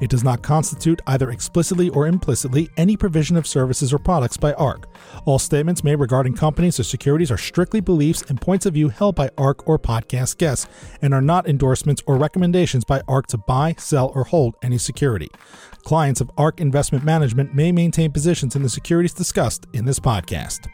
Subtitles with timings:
[0.00, 4.52] It does not constitute, either explicitly or implicitly, any provision of services or products by
[4.54, 4.88] ARK.
[5.24, 9.14] All statements made regarding companies or securities are strictly beliefs and points of view held
[9.14, 10.66] by ARK or podcast guests
[11.00, 15.30] and are not endorsements or recommendations by ARK to buy, sell, or hold any security.
[15.84, 20.68] Clients of ARK Investment Management may maintain positions in the securities discussed in this podcast.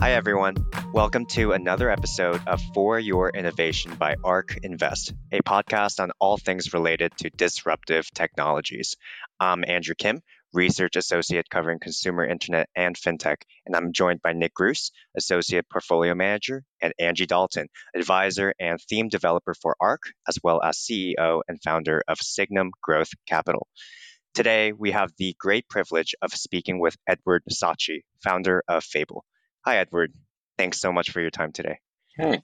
[0.00, 0.56] Hi, everyone.
[0.94, 6.38] Welcome to another episode of For Your Innovation by ARK Invest, a podcast on all
[6.38, 8.96] things related to disruptive technologies.
[9.38, 10.22] I'm Andrew Kim,
[10.54, 16.14] Research Associate covering consumer internet and fintech, and I'm joined by Nick Grous, Associate Portfolio
[16.14, 21.62] Manager, and Angie Dalton, Advisor and Theme Developer for ARK, as well as CEO and
[21.62, 23.68] founder of Signum Growth Capital.
[24.32, 29.26] Today, we have the great privilege of speaking with Edward Saatchi, founder of Fable.
[29.66, 30.12] Hi, Edward.
[30.56, 31.78] Thanks so much for your time today.
[32.16, 32.42] Hey.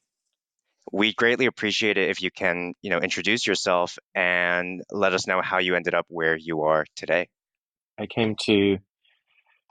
[0.92, 5.41] We greatly appreciate it if you can, you know, introduce yourself and let us know
[5.42, 7.28] how you ended up where you are today.
[7.98, 8.78] I came to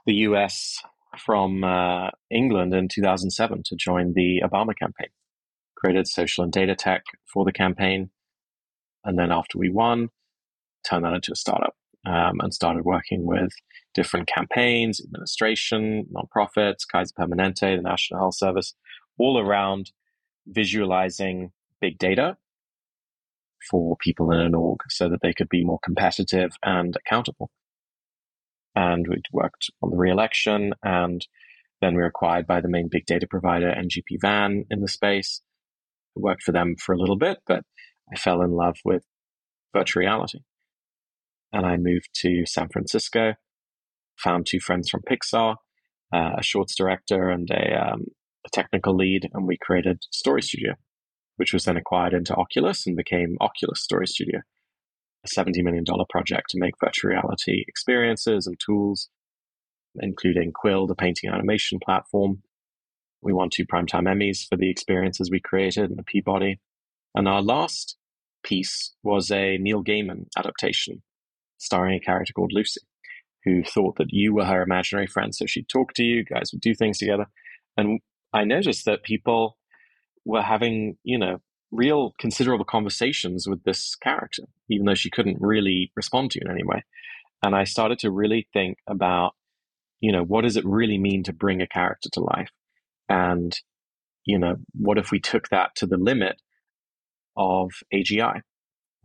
[0.05, 0.81] the US
[1.17, 5.09] from uh, England in 2007 to join the Obama campaign.
[5.77, 8.09] Created social and data tech for the campaign.
[9.03, 10.09] And then after we won,
[10.87, 13.51] turned that into a startup um, and started working with
[13.95, 18.75] different campaigns, administration, nonprofits, Kaiser Permanente, the National Health Service,
[19.17, 19.91] all around
[20.45, 21.51] visualizing
[21.81, 22.37] big data
[23.71, 27.49] for people in an org so that they could be more competitive and accountable.
[28.75, 31.25] And we'd worked on the re-election and
[31.81, 35.41] then we were acquired by the main big data provider, NGP Van, in the space.
[36.17, 37.63] I worked for them for a little bit, but
[38.11, 39.03] I fell in love with
[39.73, 40.39] virtual reality
[41.51, 43.35] and I moved to San Francisco.
[44.23, 45.55] Found two friends from Pixar,
[46.13, 48.05] uh, a shorts director and a, um,
[48.45, 50.73] a technical lead, and we created Story Studio,
[51.37, 54.41] which was then acquired into Oculus and became Oculus Story Studio,
[55.25, 59.09] a $70 million project to make virtual reality experiences and tools,
[59.99, 62.41] including Quill, the painting animation platform.
[63.21, 66.59] We won two Primetime Emmys for the experiences we created and the Peabody.
[67.15, 67.97] And our last
[68.43, 71.01] piece was a Neil Gaiman adaptation
[71.57, 72.81] starring a character called Lucy,
[73.45, 75.33] who thought that you were her imaginary friend.
[75.33, 77.27] So she'd talk to you, guys would do things together.
[77.77, 77.99] And
[78.33, 79.57] I noticed that people
[80.25, 81.37] were having, you know,
[81.71, 86.51] real considerable conversations with this character, even though she couldn't really respond to you in
[86.51, 86.83] any way.
[87.43, 89.33] And I started to really think about,
[89.99, 92.49] you know, what does it really mean to bring a character to life?
[93.07, 93.55] And,
[94.25, 96.41] you know, what if we took that to the limit
[97.37, 98.41] of AGI?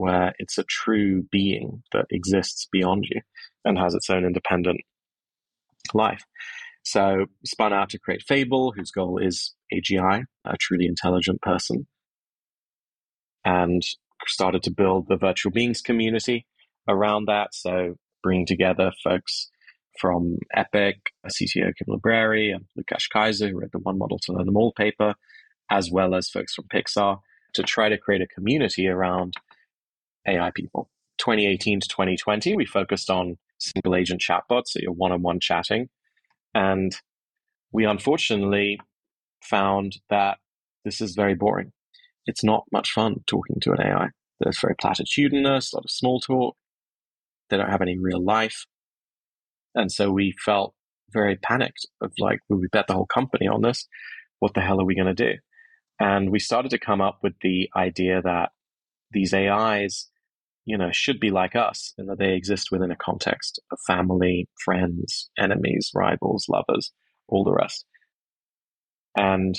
[0.00, 3.21] where it's a true being that exists beyond you
[3.65, 4.81] and has its own independent
[5.94, 6.25] life.
[6.82, 11.87] So spun out to create Fable, whose goal is AGI, a truly intelligent person,
[13.44, 13.82] and
[14.26, 16.47] started to build the virtual beings community
[16.88, 17.54] around that.
[17.54, 19.50] So bringing together folks
[19.99, 24.47] from Epic, CTO Kim Libreri, and Lukasz Kaiser, who wrote the One Model to Learn
[24.47, 25.15] Them All paper,
[25.70, 27.19] as well as folks from Pixar,
[27.54, 29.34] to try to create a community around
[30.26, 30.88] AI people.
[31.19, 35.88] 2018 to 2020, we focused on single agent chatbots, so your one on one chatting.
[36.54, 36.97] And
[37.72, 38.81] we unfortunately
[39.43, 40.38] found that
[40.84, 41.72] this is very boring.
[42.26, 44.09] It's not much fun talking to an AI.
[44.41, 46.56] There's very platitudinous, a lot of small talk.
[47.49, 48.66] They don't have any real life.
[49.75, 50.75] And so we felt
[51.12, 53.87] very panicked of like, will we bet the whole company on this?
[54.38, 55.38] What the hell are we going to do?
[55.99, 58.50] And we started to come up with the idea that
[59.10, 60.09] these AIs
[60.70, 64.49] you know, should be like us in that they exist within a context of family,
[64.64, 66.93] friends, enemies, rivals, lovers,
[67.26, 67.84] all the rest.
[69.17, 69.56] And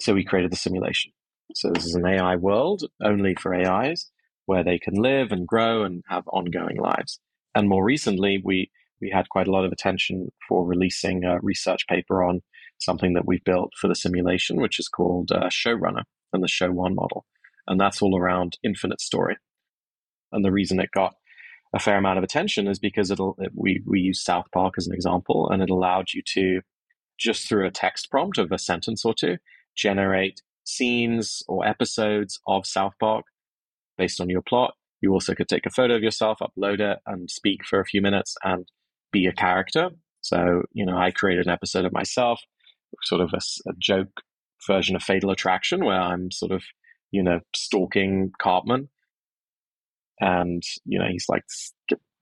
[0.00, 1.12] so we created the simulation.
[1.54, 4.10] So this is an AI world only for AIs
[4.46, 7.20] where they can live and grow and have ongoing lives.
[7.54, 11.86] And more recently, we, we had quite a lot of attention for releasing a research
[11.88, 12.40] paper on
[12.78, 16.02] something that we've built for the simulation, which is called uh, Showrunner
[16.32, 17.26] and the Show One model.
[17.68, 19.36] And that's all around infinite story.
[20.34, 21.14] And the reason it got
[21.74, 24.86] a fair amount of attention is because it'll it, we we use South Park as
[24.86, 26.60] an example, and it allowed you to
[27.18, 29.38] just through a text prompt of a sentence or two
[29.76, 33.24] generate scenes or episodes of South Park
[33.96, 34.74] based on your plot.
[35.00, 38.00] You also could take a photo of yourself, upload it, and speak for a few
[38.00, 38.66] minutes and
[39.12, 39.90] be a character.
[40.22, 42.40] So, you know, I created an episode of myself,
[43.02, 44.22] sort of a, a joke
[44.66, 46.62] version of Fatal Attraction, where I'm sort of,
[47.10, 48.88] you know, stalking Cartman.
[50.20, 51.44] And, you know, he's like,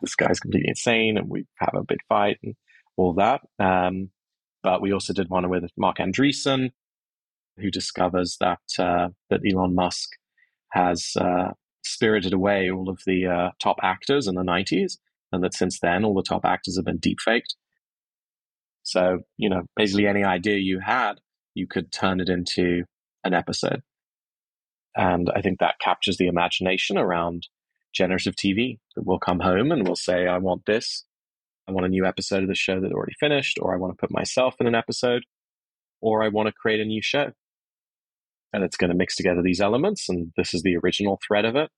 [0.00, 2.54] this guy's completely insane, and we have a big fight and
[2.96, 3.42] all that.
[3.58, 4.10] Um,
[4.62, 6.70] but we also did one with Marc Andreessen,
[7.58, 10.10] who discovers that uh, that Elon Musk
[10.70, 11.50] has uh,
[11.84, 14.98] spirited away all of the uh, top actors in the 90s,
[15.30, 17.54] and that since then all the top actors have been deepfaked.
[18.82, 21.14] So, you know, basically any idea you had,
[21.54, 22.84] you could turn it into
[23.24, 23.82] an episode.
[24.96, 27.48] And I think that captures the imagination around
[27.92, 28.78] generative TV.
[28.96, 31.04] That we'll come home and we'll say, I want this.
[31.68, 34.00] I want a new episode of the show that already finished, or I want to
[34.00, 35.22] put myself in an episode,
[36.00, 37.32] or I want to create a new show
[38.52, 40.08] and it's going to mix together these elements.
[40.08, 41.70] And this is the original thread of it.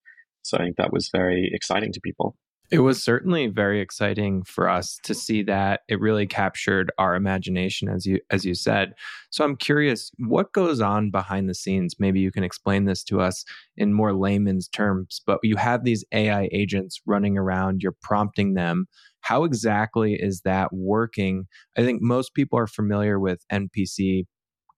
[0.43, 2.37] So I think that was very exciting to people.
[2.71, 7.89] It was certainly very exciting for us to see that it really captured our imagination
[7.89, 8.95] as you as you said.
[9.31, 11.97] So I'm curious what goes on behind the scenes.
[11.99, 13.45] Maybe you can explain this to us
[13.77, 18.87] in more layman's terms, but you have these AI agents running around, you're prompting them.
[19.21, 21.47] How exactly is that working?
[21.77, 24.25] I think most people are familiar with NPC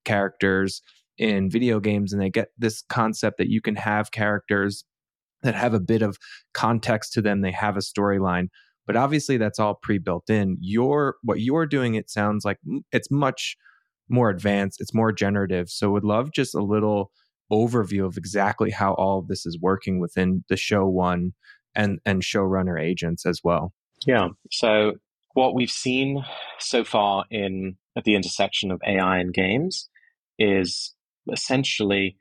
[0.04, 0.82] characters
[1.18, 4.84] in video games and they get this concept that you can have characters
[5.46, 6.18] that have a bit of
[6.52, 8.48] context to them they have a storyline
[8.86, 10.56] but obviously that's all pre-built in.
[10.60, 12.58] Your what you're doing it sounds like
[12.92, 13.56] it's much
[14.08, 17.10] more advanced it's more generative so would love just a little
[17.52, 21.32] overview of exactly how all of this is working within the show one
[21.74, 23.72] and and showrunner agents as well.
[24.06, 24.92] Yeah so
[25.34, 26.24] what we've seen
[26.58, 29.88] so far in at the intersection of ai and games
[30.38, 30.94] is
[31.32, 32.16] essentially,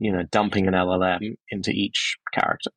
[0.00, 2.70] you know, dumping an LLM into each character.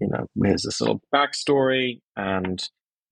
[0.00, 2.62] You know, here's this little backstory, and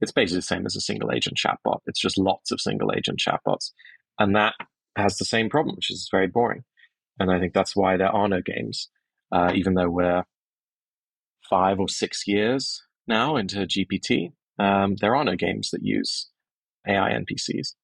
[0.01, 1.81] it's basically the same as a single agent chatbot.
[1.87, 3.73] It's just lots of single agent chatbots.
[4.19, 4.55] And that
[4.97, 6.63] has the same problem, which is very boring.
[7.19, 8.89] And I think that's why there are no games,
[9.33, 10.25] uh, even though we're
[11.51, 14.33] five or six years now into GPT.
[14.59, 16.29] Um, there are no games that use
[16.87, 17.75] AI NPCs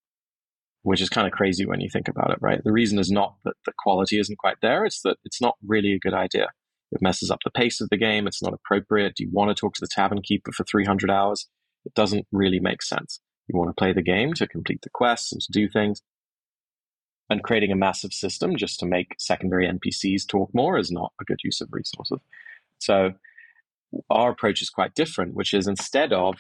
[0.83, 2.63] which is kind of crazy when you think about it, right?
[2.65, 5.93] The reason is not that the quality isn't quite there, it's that it's not really
[5.93, 6.49] a good idea.
[6.91, 9.15] It messes up the pace of the game, it's not appropriate.
[9.17, 11.49] Do you want to talk to the tavern keeper for 300 hours?
[11.85, 13.21] It doesn't really make sense.
[13.49, 16.03] You want to play the game to complete the quests and to do things.
[17.31, 21.25] And creating a massive system just to make secondary NPCs talk more is not a
[21.25, 22.19] good use of resources.
[22.79, 23.13] So
[24.11, 26.37] our approach is quite different, which is instead of,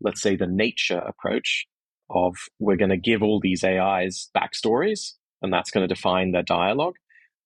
[0.00, 1.66] let's say, the nature approach,
[2.12, 6.42] of we're going to give all these AIs backstories and that's going to define their
[6.42, 6.94] dialogue.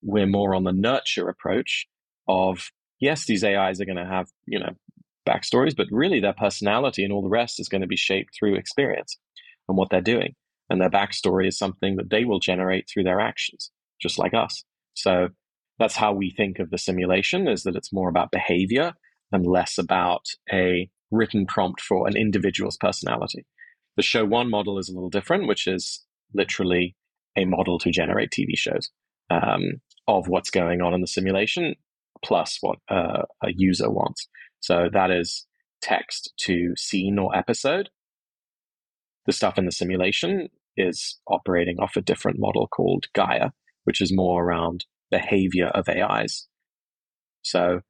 [0.02, 1.86] We're more on the nurture approach
[2.28, 2.70] of
[3.00, 4.74] yes, these AIs are going to have, you know,
[5.26, 8.54] backstories, but really their personality and all the rest is going to be shaped through
[8.54, 9.18] experience
[9.68, 10.34] and what they're doing.
[10.70, 13.70] And their backstory is something that they will generate through their actions,
[14.00, 14.64] just like us.
[14.94, 15.28] So
[15.78, 18.94] that's how we think of the simulation is that it's more about behavior
[19.32, 23.44] and less about a written prompt for an individual's personality.
[23.96, 26.04] The show one model is a little different, which is
[26.34, 26.96] literally
[27.36, 28.90] a model to generate TV shows
[29.30, 31.74] um, of what's going on in the simulation
[32.24, 34.28] plus what uh, a user wants.
[34.60, 35.46] So that is
[35.82, 37.90] text to scene or episode.
[39.26, 43.50] The stuff in the simulation is operating off a different model called Gaia,
[43.84, 46.48] which is more around behavior of AIs.
[47.42, 47.80] So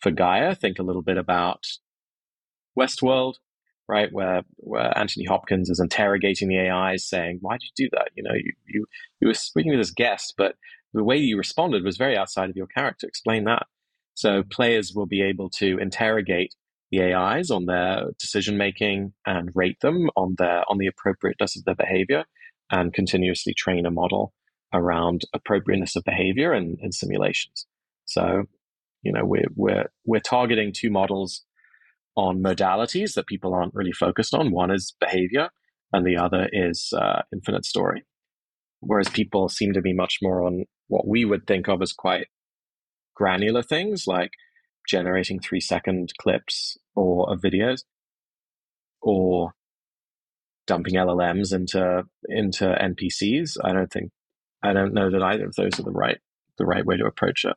[0.00, 1.66] for Gaia, think a little bit about
[2.78, 3.34] Westworld,
[3.88, 4.08] right?
[4.12, 8.10] Where where Anthony Hopkins is interrogating the AIs, saying, "Why did you do that?
[8.14, 8.86] You know, you you
[9.20, 10.56] you were speaking to this guest, but
[10.94, 13.06] the way you responded was very outside of your character.
[13.06, 13.66] Explain that."
[14.14, 16.54] So players will be able to interrogate
[16.90, 21.64] the AIs on their decision making and rate them on their on the appropriateness of
[21.64, 22.24] their behavior,
[22.70, 24.32] and continuously train a model
[24.72, 27.66] around appropriateness of behavior in, in simulations.
[28.04, 28.44] So,
[29.02, 31.44] you know, we're we're we're targeting two models
[32.16, 34.50] on modalities that people aren't really focused on.
[34.50, 35.50] One is behavior,
[35.92, 38.04] and the other is uh, infinite story.
[38.80, 42.28] Whereas people seem to be much more on what we would think of as quite
[43.14, 44.32] granular things like
[44.86, 47.80] generating three second clips or of videos
[49.02, 49.52] or
[50.66, 53.56] dumping LLMs into into NPCs.
[53.62, 54.10] I don't think
[54.62, 56.18] I don't know that either of those are the right
[56.58, 57.56] the right way to approach it.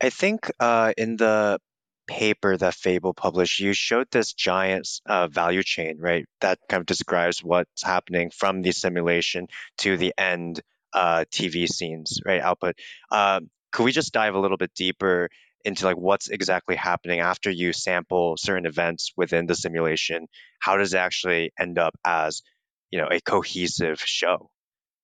[0.00, 1.58] I think uh, in the
[2.06, 6.26] paper that Fable published, you showed this giant uh, value chain, right?
[6.40, 9.48] That kind of describes what's happening from the simulation
[9.78, 10.60] to the end
[10.92, 12.40] uh, TV scenes, right?
[12.40, 12.76] Output.
[13.10, 15.28] Um, could we just dive a little bit deeper
[15.66, 20.28] into like what's exactly happening after you sample certain events within the simulation
[20.60, 22.42] how does it actually end up as
[22.90, 24.48] you know a cohesive show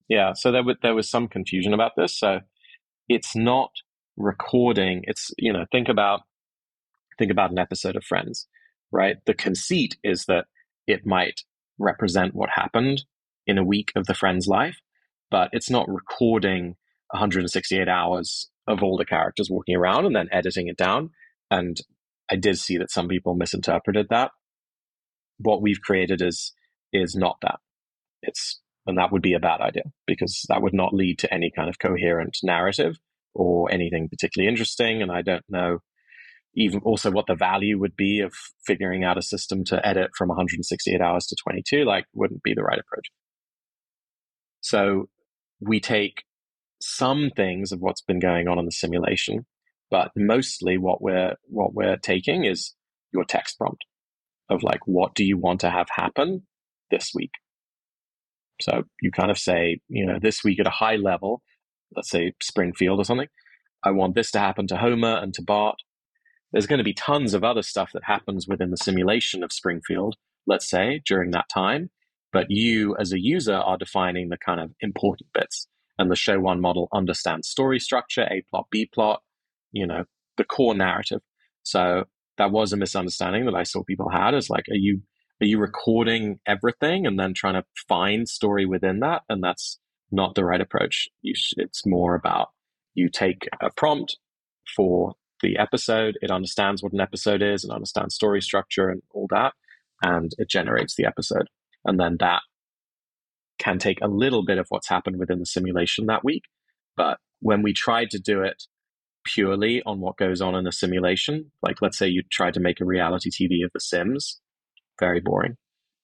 [0.09, 2.41] yeah so there there was some confusion about this so
[3.09, 3.71] it's not
[4.17, 6.21] recording it's you know think about
[7.23, 8.49] think about an episode of friends
[8.91, 10.47] right the conceit is that
[10.87, 11.43] it might
[11.79, 13.05] represent what happened
[13.47, 14.79] in a week of the friend's life
[15.31, 16.77] but it's not recording
[17.13, 21.11] 168 hours of all the characters walking around and then editing it down.
[21.51, 21.79] And
[22.31, 24.31] I did see that some people misinterpreted that.
[25.39, 26.53] What we've created is
[26.93, 27.59] is not that.
[28.23, 31.51] It's and that would be a bad idea because that would not lead to any
[31.55, 32.97] kind of coherent narrative
[33.35, 35.03] or anything particularly interesting.
[35.03, 35.79] And I don't know
[36.55, 38.33] even also what the value would be of
[38.67, 42.63] figuring out a system to edit from 168 hours to 22 like wouldn't be the
[42.63, 43.07] right approach
[44.63, 45.09] so
[45.61, 46.25] we take
[46.81, 49.47] some things of what's been going on in the simulation,
[49.91, 52.75] but mostly what we're what we're taking is
[53.13, 53.85] your text prompt
[54.49, 56.47] of like what do you want to have happen
[56.91, 57.33] this week.
[58.61, 61.43] So you kind of say, you know, this week at a high level,
[61.95, 63.29] let's say Springfield or something,
[63.85, 65.77] I want this to happen to Homer and to Bart.
[66.53, 70.17] There's going to be tons of other stuff that happens within the simulation of Springfield,
[70.47, 71.91] let's say, during that time.
[72.33, 75.67] But you, as a user, are defining the kind of important bits
[75.99, 79.23] and the show one model understands story structure, A plot, B plot,
[79.73, 80.05] you know,
[80.37, 81.21] the core narrative.
[81.63, 82.05] So
[82.39, 85.03] that was a misunderstanding that I saw people had is like, are you
[85.41, 89.23] are you recording everything and then trying to find story within that?
[89.29, 89.79] And that's
[90.13, 91.09] not the right approach.
[91.35, 92.51] Should, it's more about
[92.95, 94.19] you take a prompt
[94.77, 99.27] for the episode, it understands what an episode is, and understands story structure and all
[99.31, 99.53] that,
[100.03, 101.49] and it generates the episode.
[101.85, 102.41] And then that
[103.59, 106.45] can take a little bit of what's happened within the simulation that week.
[106.97, 108.65] But when we tried to do it
[109.25, 112.81] purely on what goes on in a simulation, like let's say you tried to make
[112.81, 114.41] a reality TV of The Sims,
[114.99, 115.57] very boring,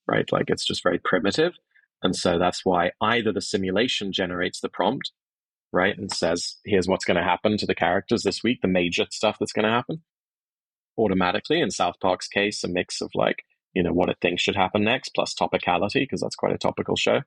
[0.07, 0.31] right?
[0.31, 1.55] Like it's just very primitive.
[2.03, 5.11] And so that's why either the simulation generates the prompt,
[5.73, 9.07] right, and says, here's what's going to happen to the characters this week, the major
[9.11, 10.03] stuff that's going to happen
[10.97, 11.61] automatically.
[11.61, 13.45] In South Park's case, a mix of like,
[13.75, 16.97] you know, what it thinks should happen next plus topicality, because that's quite a topical
[16.97, 17.21] show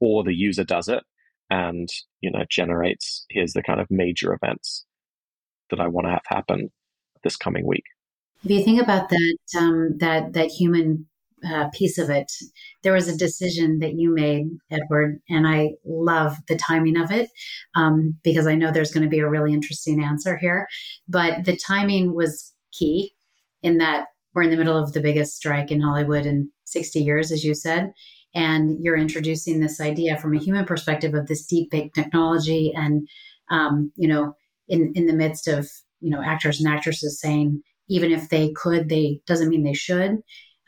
[0.00, 1.02] or the user does it
[1.50, 1.88] and
[2.20, 4.84] you know generates here's the kind of major events
[5.70, 6.70] that I want to have happen
[7.22, 7.84] this coming week.
[8.44, 11.06] If you think about that um, that that human
[11.46, 12.30] uh, piece of it,
[12.82, 17.28] there was a decision that you made, Edward, and I love the timing of it
[17.74, 20.66] um, because I know there's going to be a really interesting answer here.
[21.08, 23.12] But the timing was key
[23.62, 27.32] in that we're in the middle of the biggest strike in Hollywood in 60 years,
[27.32, 27.92] as you said
[28.34, 33.08] and you're introducing this idea from a human perspective of this deep fake technology and
[33.50, 34.34] um, you know
[34.68, 35.68] in in the midst of
[36.00, 40.18] you know actors and actresses saying even if they could they doesn't mean they should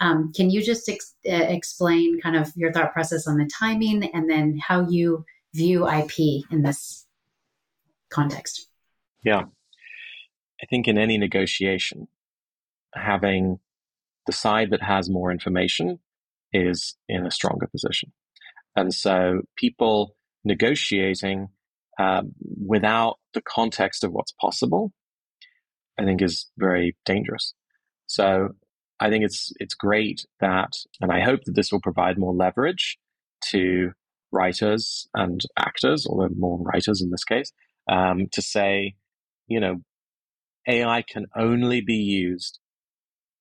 [0.00, 4.04] um, can you just ex- uh, explain kind of your thought process on the timing
[4.14, 6.18] and then how you view ip
[6.50, 7.06] in this
[8.10, 8.68] context
[9.24, 9.42] yeah
[10.62, 12.08] i think in any negotiation
[12.94, 13.58] having
[14.26, 15.98] the side that has more information
[16.52, 18.12] is in a stronger position.
[18.76, 20.14] And so people
[20.44, 21.48] negotiating
[21.98, 22.32] um,
[22.64, 24.92] without the context of what's possible,
[25.98, 27.54] I think is very dangerous.
[28.06, 28.50] So
[29.00, 32.98] I think it's it's great that, and I hope that this will provide more leverage
[33.46, 33.92] to
[34.30, 37.52] writers and actors, although more writers in this case,
[37.88, 38.94] um, to say,
[39.48, 39.76] you know,
[40.68, 42.58] AI can only be used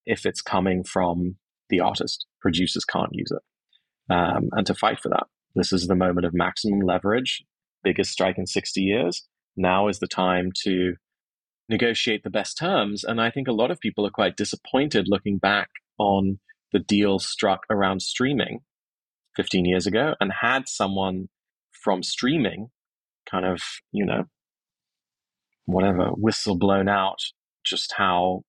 [0.06, 1.36] if it's coming from
[1.70, 2.26] the artist.
[2.42, 4.14] Producers can't use it.
[4.14, 7.44] Um, and to fight for that, this is the moment of maximum leverage,
[7.84, 9.28] biggest strike in 60 years.
[9.56, 10.96] Now is the time to
[11.70, 13.04] negotiate the best terms.
[13.04, 16.40] And I think a lot of people are quite disappointed looking back on
[16.72, 18.60] the deal struck around streaming
[19.36, 21.30] 15 years ago and had someone
[21.72, 22.70] from streaming
[23.30, 23.60] kind of,
[23.92, 24.26] you know,
[25.66, 27.20] whatever, whistle blown out
[27.64, 28.44] just how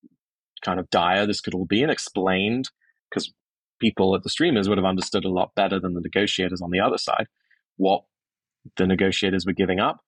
[0.62, 2.70] kind of dire this could all be and explained
[3.10, 3.32] because
[3.80, 6.80] people at the streamers would have understood a lot better than the negotiators on the
[6.80, 7.26] other side
[7.76, 8.04] what
[8.76, 10.00] the negotiators were giving up.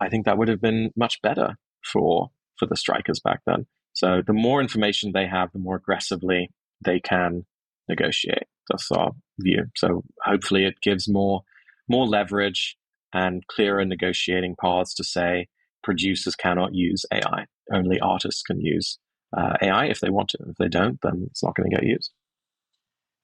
[0.00, 3.66] I think that would have been much better for for the strikers back then.
[3.92, 6.50] So the more information they have, the more aggressively
[6.84, 7.44] they can
[7.88, 8.44] negotiate.
[8.70, 9.64] That's our view.
[9.76, 11.42] So hopefully it gives more
[11.88, 12.76] more leverage
[13.12, 15.48] and clearer negotiating paths to say
[15.82, 17.46] producers cannot use AI.
[17.72, 18.98] Only artists can use
[19.36, 20.38] uh, AI if they want to.
[20.48, 22.12] If they don't, then it's not going to get used.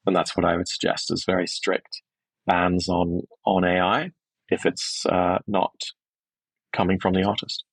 [0.06, 2.02] And that's what I would suggest is very strict
[2.46, 4.10] bans on on AI
[4.48, 5.74] if it's uh, not
[6.72, 7.64] coming from the artist.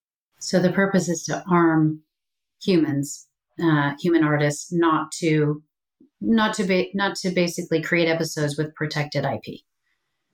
[0.45, 2.01] So the purpose is to arm
[2.61, 3.27] humans,
[3.59, 5.63] uh, human artists, not to
[6.21, 9.61] not to be not to basically create episodes with protected IP.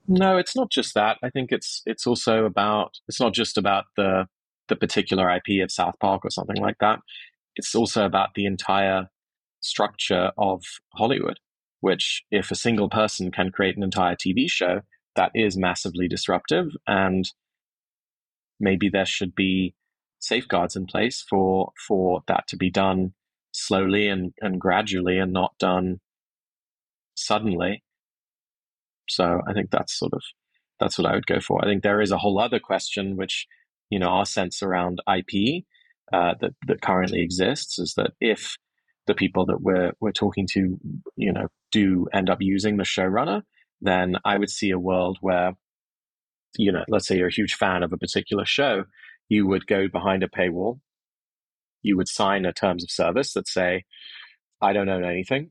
[0.06, 1.16] No, it's not just that.
[1.22, 4.26] I think it's it's also about it's not just about the
[4.68, 6.98] the particular IP of South Park or something like that.
[7.56, 9.08] It's also about the entire
[9.60, 10.62] structure of
[10.94, 11.38] Hollywood,
[11.80, 14.82] which if a single person can create an entire TV show,
[15.16, 17.30] that is massively disruptive and
[18.60, 19.74] maybe there should be
[20.22, 23.12] safeguards in place for for that to be done
[23.52, 26.00] slowly and, and gradually and not done
[27.14, 27.82] suddenly.
[29.08, 30.22] So I think that's sort of
[30.80, 31.62] that's what I would go for.
[31.62, 33.46] I think there is a whole other question, which
[33.90, 35.64] you know our sense around IP
[36.12, 38.56] uh, that that currently exists is that if
[39.06, 40.78] the people that we're we're talking to,
[41.16, 43.42] you know, do end up using the showrunner,
[43.80, 45.52] then I would see a world where,
[46.56, 48.84] you know, let's say you're a huge fan of a particular show,
[49.28, 50.80] you would go behind a paywall,
[51.82, 53.84] you would sign a terms of service that say,
[54.60, 55.50] I don't own anything.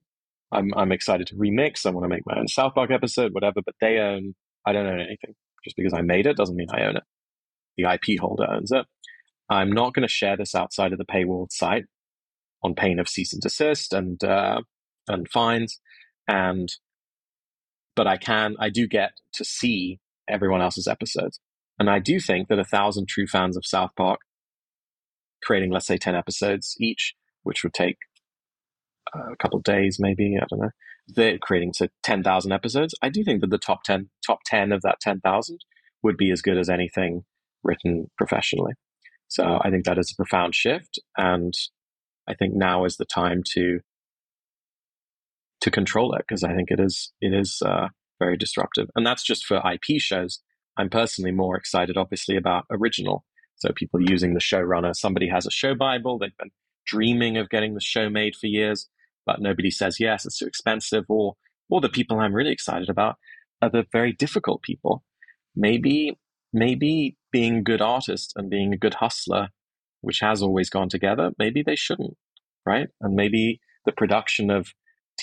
[0.52, 1.86] I'm I'm excited to remix.
[1.86, 3.62] I want to make my own South Park episode, whatever.
[3.66, 4.36] But they own.
[4.66, 5.36] I don't own anything.
[5.64, 7.04] Just because I made it doesn't mean I own it.
[7.78, 8.86] The IP holder owns it.
[9.50, 11.86] I'm not going to share this outside of the paywall site
[12.64, 14.62] on pain of cease and desist and uh,
[15.08, 15.80] and fines.
[16.28, 16.70] And
[17.96, 21.40] but I can I do get to see everyone else's episodes,
[21.80, 24.20] and I do think that a thousand true fans of South Park
[25.44, 27.98] creating, let's say, 10 episodes each, which would take
[29.16, 30.38] uh, a couple days, maybe.
[30.38, 30.72] I don't know.
[31.08, 32.96] They're creating to 10,000 episodes.
[33.02, 35.58] I do think that the top 10, top 10 of that 10,000
[36.04, 37.24] would be as good as anything
[37.64, 38.74] written professionally.
[39.28, 41.00] So I think that is a profound shift.
[41.18, 41.54] And
[42.28, 43.80] I think now is the time to,
[45.62, 47.88] to control it because I think it is, it is, uh,
[48.20, 48.88] very disruptive.
[48.96, 50.42] And that's just for IP shows.
[50.78, 53.26] I'm personally more excited, obviously, about original
[53.62, 56.50] so people using the showrunner, somebody has a show Bible, they've been
[56.88, 58.90] dreaming of getting the show made for years,
[59.24, 61.36] but nobody says yes, it's too expensive, or
[61.70, 63.18] or the people I'm really excited about
[63.62, 65.04] are the very difficult people.
[65.56, 66.18] Maybe
[66.52, 69.50] maybe being a good artist and being a good hustler,
[70.02, 72.18] which has always gone together, maybe they shouldn't,
[72.66, 72.88] right?
[73.00, 74.74] And maybe the production of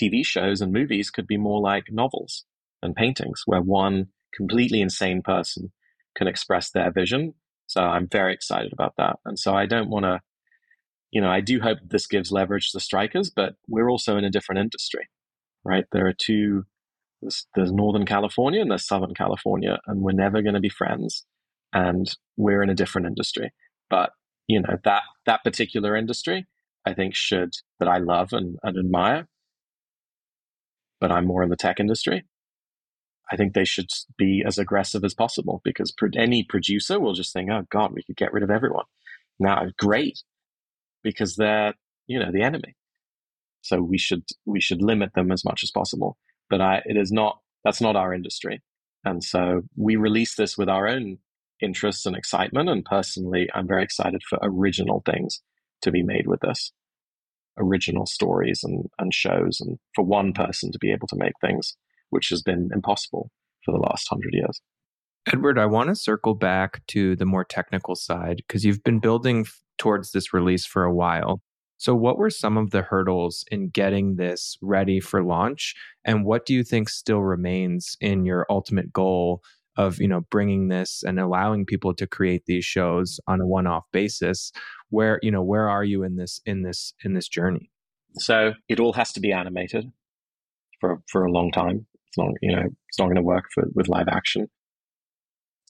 [0.01, 2.45] TV shows and movies could be more like novels
[2.81, 5.71] and paintings, where one completely insane person
[6.15, 7.33] can express their vision
[7.69, 9.17] so I'm very excited about that.
[9.25, 10.21] And so I don't want to,
[11.11, 14.31] you know, I do hope this gives leverage to strikers, but we're also in a
[14.31, 15.07] different industry,
[15.63, 15.85] right?
[15.91, 16.63] There are two,
[17.21, 21.25] there's, there's Northern California and there's Southern California, and we're never going to be friends.
[21.71, 23.51] And we're in a different industry.
[23.87, 24.13] But,
[24.47, 26.47] you know, that, that particular industry,
[26.87, 29.27] I think should, that I love and, and admire,
[30.99, 32.23] but I'm more in the tech industry.
[33.31, 37.49] I think they should be as aggressive as possible because any producer will just think,
[37.51, 38.85] oh God, we could get rid of everyone.
[39.39, 40.23] Now, great,
[41.03, 41.73] because they're,
[42.07, 42.75] you know, the enemy.
[43.61, 46.17] So we should, we should limit them as much as possible.
[46.49, 48.61] But I, it is not, that's not our industry.
[49.05, 51.19] And so we release this with our own
[51.61, 52.69] interests and excitement.
[52.69, 55.41] And personally, I'm very excited for original things
[55.83, 56.71] to be made with this
[57.57, 61.75] original stories and, and shows and for one person to be able to make things
[62.09, 63.31] which has been impossible
[63.63, 64.61] for the last hundred years.
[65.31, 69.41] Edward, I want to circle back to the more technical side because you've been building
[69.41, 71.41] f- towards this release for a while.
[71.77, 75.75] So, what were some of the hurdles in getting this ready for launch?
[76.03, 79.41] And what do you think still remains in your ultimate goal
[79.77, 83.85] of, you know, bringing this and allowing people to create these shows on a one-off
[83.93, 84.51] basis?
[84.89, 87.69] Where, you know, where are you in this in this in this journey?
[88.15, 89.91] So, it all has to be animated
[90.79, 91.85] for for a long time.
[92.09, 94.47] It's not, you know, it's not going to work for, with live action.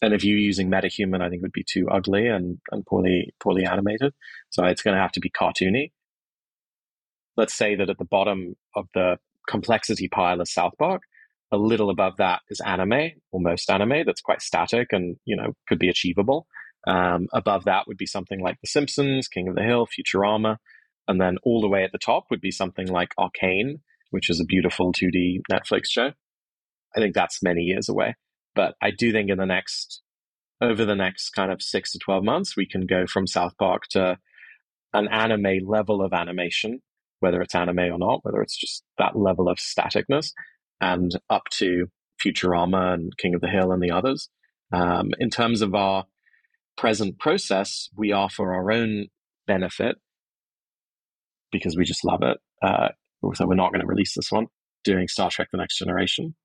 [0.01, 3.33] And if you're using MetaHuman, I think it would be too ugly and, and poorly
[3.41, 4.13] poorly animated.
[4.49, 5.91] So it's going to have to be cartoony.
[7.35, 11.01] Let's say that at the bottom of the complexity pile is South Park.
[11.51, 15.79] A little above that is anime, almost anime, that's quite static and you know could
[15.79, 16.47] be achievable.
[16.87, 20.57] Um, above that would be something like The Simpsons, King of the Hill, Futurama,
[21.07, 24.39] and then all the way at the top would be something like Arcane, which is
[24.39, 26.11] a beautiful 2D Netflix show.
[26.95, 28.15] I think that's many years away.
[28.55, 30.01] But I do think in the next,
[30.61, 33.83] over the next kind of six to 12 months, we can go from South Park
[33.91, 34.17] to
[34.93, 36.81] an anime level of animation,
[37.19, 40.31] whether it's anime or not, whether it's just that level of staticness,
[40.81, 41.87] and up to
[42.23, 44.29] Futurama and King of the Hill and the others.
[44.71, 46.05] Um, in terms of our
[46.75, 49.07] present process, we are for our own
[49.47, 49.97] benefit
[51.51, 52.37] because we just love it.
[52.61, 52.89] Uh,
[53.33, 54.47] so we're not going to release this one,
[54.83, 56.35] doing Star Trek The Next Generation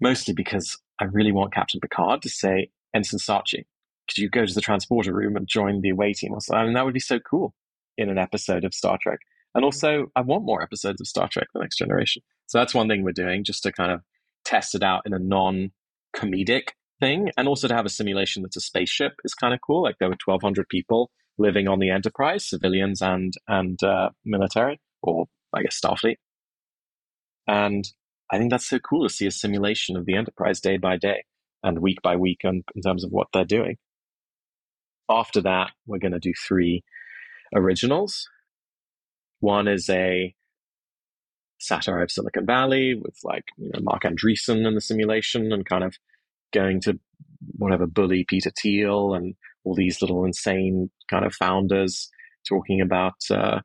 [0.00, 3.64] mostly because I really want Captain Picard to say Ensign Saatchi,
[4.08, 6.34] could you go to the transporter room and join the away team?
[6.52, 7.54] I mean, that would be so cool
[7.96, 9.20] in an episode of Star Trek.
[9.54, 12.22] And also, I want more episodes of Star Trek: The Next Generation.
[12.46, 14.00] So that's one thing we're doing, just to kind of
[14.44, 18.60] test it out in a non-comedic thing, and also to have a simulation that's a
[18.60, 19.82] spaceship is kind of cool.
[19.82, 25.26] Like there were 1,200 people living on the Enterprise, civilians and and uh, military, or
[25.52, 26.16] I guess Starfleet.
[27.46, 27.84] And
[28.32, 31.24] I think that's so cool to see a simulation of the Enterprise day by day
[31.62, 33.76] and week by week in, in terms of what they're doing.
[35.08, 36.84] After that, we're going to do three
[37.54, 38.28] originals.
[39.40, 40.34] One is a
[41.58, 45.84] satire of Silicon Valley with like you know Marc Andreessen in the simulation and kind
[45.84, 45.96] of
[46.52, 46.98] going to
[47.56, 52.08] whatever bully Peter Thiel and all these little insane kind of founders
[52.48, 53.60] talking about uh,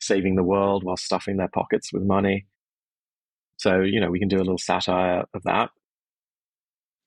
[0.00, 2.46] saving the world while stuffing their pockets with money.
[3.60, 5.68] So you know we can do a little satire of that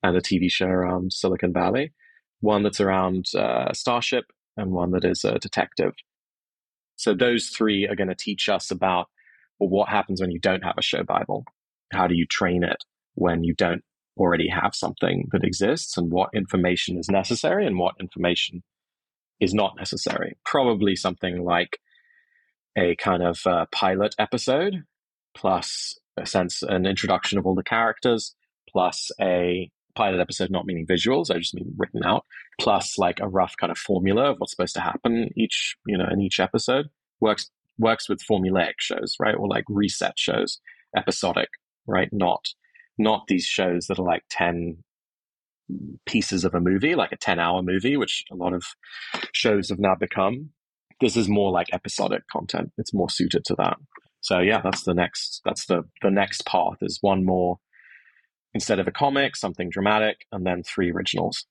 [0.04, 1.94] and a TV show around Silicon Valley,
[2.42, 5.94] one that's around uh, Starship and one that is a detective.
[6.96, 9.08] So those three are going to teach us about
[9.60, 11.44] well, what happens when you don't have a show Bible?
[11.92, 12.84] How do you train it
[13.16, 13.84] when you don't
[14.16, 18.62] already have something that exists and what information is necessary and what information
[19.39, 20.38] is not necessary?
[20.46, 21.80] Probably something like
[22.78, 24.84] a kind of uh, pilot episode
[25.36, 28.36] plus a sense, an introduction of all the characters
[28.69, 32.26] plus a pilot episode not meaning visuals i just mean written out
[32.60, 36.08] plus like a rough kind of formula of what's supposed to happen each you know
[36.12, 36.89] in each episode
[37.21, 39.36] works works with formulaic shows, right?
[39.36, 40.60] Or like reset shows,
[40.95, 41.49] episodic,
[41.88, 42.10] right?
[42.12, 42.49] Not
[42.97, 44.78] not these shows that are like 10
[46.06, 48.63] pieces of a movie, like a 10 hour movie, which a lot of
[49.32, 50.52] shows have now become.
[51.02, 52.71] This is more like episodic content.
[52.78, 53.78] It's more suited to that.
[54.24, 57.60] So yeah, that's the next that's the the next path is one more
[58.54, 61.46] instead of a comic, something dramatic, and then three originals.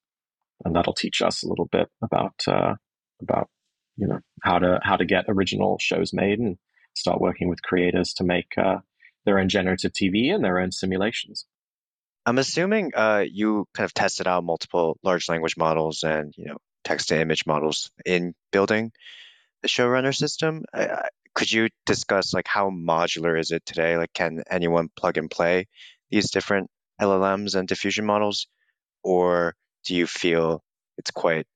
[0.65, 2.75] And that'll teach us a little bit about uh,
[3.21, 3.49] about
[3.97, 6.57] you know how to how to get original shows made and
[6.95, 8.79] start working with creators to make uh,
[9.27, 11.45] their own generative TV and their own simulations.
[12.25, 16.57] I'm assuming uh, you kind of tested out multiple large language models and you know
[16.85, 18.93] text to image models in building
[19.61, 20.65] the showrunner system.
[20.73, 21.03] Uh,
[21.35, 23.97] could you discuss like how modular is it today?
[23.97, 25.66] Like, can anyone plug and play
[26.11, 26.68] these different
[27.01, 28.47] LLMs and diffusion models,
[29.03, 30.62] or do you feel
[30.99, 31.47] it's quite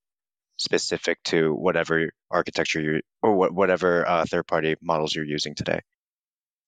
[0.58, 5.80] specific to whatever architecture you or what, whatever uh, third party models you're using today?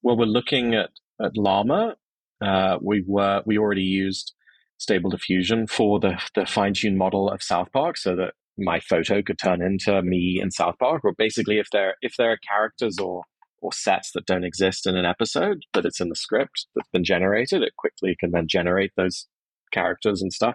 [0.03, 0.90] Well, we're looking at,
[1.21, 1.97] at Llama.
[2.40, 4.35] Uh, we were we already used
[4.77, 9.23] Stable Diffusion for the the fine tuned model of South Park, so that my photo
[9.23, 11.05] could turn into me in South Park.
[11.05, 13.25] Or basically, if there if there are characters or
[13.61, 17.05] or sets that don't exist in an episode, but it's in the script that's been
[17.05, 19.27] generated, it quickly can then generate those
[19.73, 20.55] characters and stuff.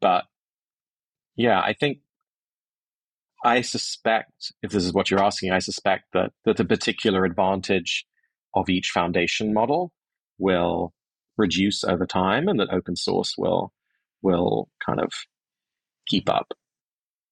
[0.00, 0.24] But
[1.36, 1.98] yeah, I think
[3.44, 8.04] I suspect, if this is what you're asking, I suspect that, that the particular advantage
[8.54, 9.92] of each foundation model
[10.38, 10.92] will
[11.36, 13.72] reduce over time and that open source will
[14.22, 15.12] will kind of
[16.08, 16.52] keep up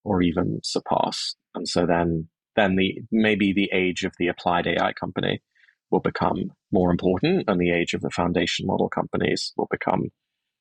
[0.07, 1.35] or even surpass.
[1.55, 5.43] And so then then the maybe the age of the applied AI company
[5.91, 10.05] will become more important and the age of the foundation model companies will become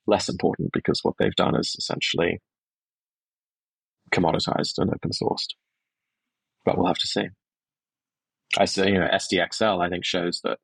[0.08, 2.40] less important because what they've done is essentially
[4.14, 5.54] commoditized and open sourced.
[6.64, 7.28] But we'll have to see.
[8.58, 10.58] I say, you know, SDXL, I think shows that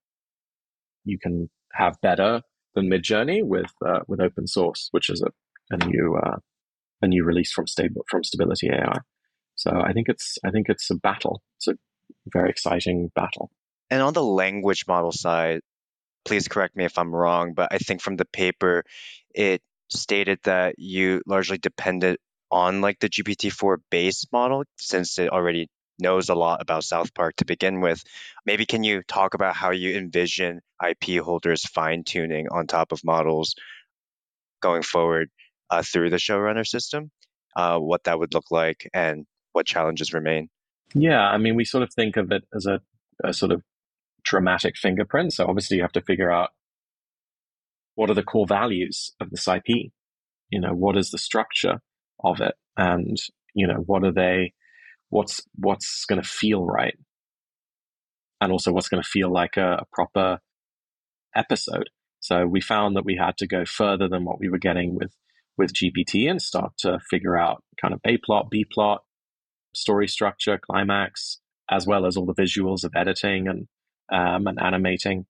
[1.06, 2.41] you can have better
[2.76, 6.38] than Midjourney with uh, with open source, which is a, a new uh,
[7.01, 8.99] a new release from stable from Stability AI.
[9.55, 11.41] So I think it's I think it's a battle.
[11.57, 11.75] It's a
[12.27, 13.51] very exciting battle.
[13.89, 15.61] And on the language model side,
[16.25, 18.83] please correct me if I'm wrong, but I think from the paper
[19.33, 22.17] it stated that you largely depended
[22.51, 27.35] on like the GPT-4 base model since it already knows a lot about South Park
[27.37, 28.03] to begin with.
[28.45, 33.03] Maybe can you talk about how you envision IP holders fine tuning on top of
[33.03, 33.55] models
[34.61, 35.29] going forward
[35.71, 37.12] uh, through the showrunner system,
[37.55, 40.49] uh, what that would look like, and what challenges remain?
[40.93, 42.81] Yeah, I mean, we sort of think of it as a,
[43.23, 43.63] a sort of
[44.23, 45.34] dramatic fingerprint.
[45.34, 46.49] So obviously, you have to figure out
[47.95, 49.91] what are the core values of this IP.
[50.49, 51.79] You know, what is the structure?
[52.23, 53.17] of it and
[53.53, 54.53] you know what are they
[55.10, 56.97] what's what's going to feel right
[58.39, 60.39] and also what's going to feel like a, a, proper
[61.36, 64.95] episode so we found that we had to go further than what we were getting
[64.95, 65.13] with
[65.62, 69.04] with gpt and start to figure out kind of a plot b plot
[69.74, 73.67] story structure climax as well as all the visuals of editing and
[74.12, 75.26] um, and animating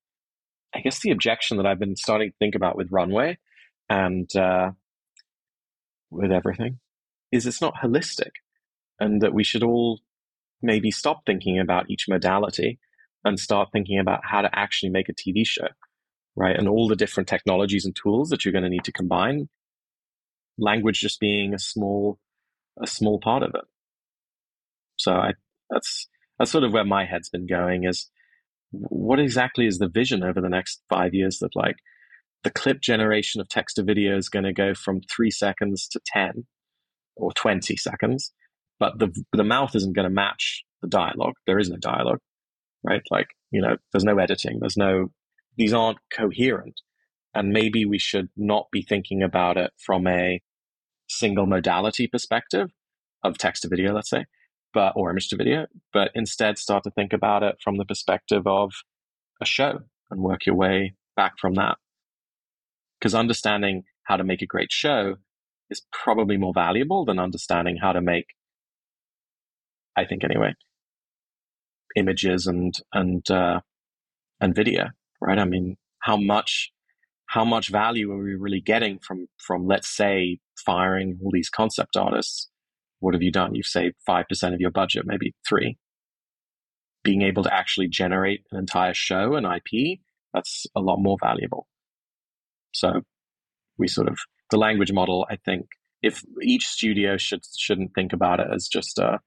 [0.73, 3.37] i guess the objection that i've been starting to think about with runway
[3.89, 4.71] and uh,
[6.09, 6.79] with everything
[7.31, 8.31] is it's not holistic
[8.99, 9.99] and that we should all
[10.61, 12.79] maybe stop thinking about each modality
[13.25, 15.67] and start thinking about how to actually make a TV show,
[16.35, 16.55] right?
[16.55, 19.49] And all the different technologies and tools that you're going to need to combine.
[20.61, 22.19] Language just being a small,
[22.81, 23.65] a small part of it.
[24.97, 25.33] So I,
[25.69, 27.83] that's that's sort of where my head's been going.
[27.83, 28.09] Is
[28.71, 31.75] what exactly is the vision over the next five years that like
[32.43, 35.99] the clip generation of text to video is going to go from three seconds to
[36.05, 36.45] 10
[37.15, 38.33] or 20 seconds,
[38.79, 41.35] but the, the mouth isn't going to match the dialogue.
[41.45, 42.19] There is no dialogue,
[42.83, 43.03] right?
[43.11, 44.57] Like, you know, there's no editing.
[44.59, 45.11] There's no,
[45.57, 46.81] these aren't coherent.
[47.33, 50.41] And maybe we should not be thinking about it from a
[51.11, 52.69] single modality perspective
[53.23, 54.25] of text to video, let's say,
[54.73, 58.47] but, or image to video, but instead start to think about it from the perspective
[58.47, 58.71] of
[59.41, 61.77] a show and work your way back from that.
[62.99, 65.15] Because understanding how to make a great show
[65.69, 68.25] is probably more valuable than understanding how to make,
[69.95, 70.53] I think anyway,
[71.95, 73.61] images and and uh,
[74.39, 74.89] and video.
[75.19, 75.39] Right?
[75.39, 76.71] I mean, how much
[77.27, 81.95] how much value are we really getting from from let's say firing all these concept
[81.97, 82.49] artists?
[82.99, 83.55] What have you done?
[83.55, 85.77] You've saved five percent of your budget, maybe three.
[87.03, 89.99] Being able to actually generate an entire show and IP,
[90.33, 91.67] that's a lot more valuable.
[92.73, 93.01] So
[93.77, 94.19] we sort of
[94.51, 95.65] the language model, I think
[96.01, 99.19] if each studio should shouldn't think about it as just a,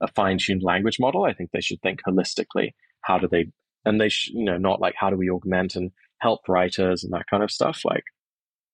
[0.00, 2.70] a fine tuned language model, I think they should think holistically.
[3.02, 3.46] How do they
[3.84, 7.12] and they sh- you know not like how do we augment and help writers and
[7.12, 7.80] that kind of stuff.
[7.84, 8.04] Like